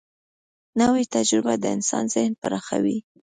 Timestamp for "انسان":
1.75-2.03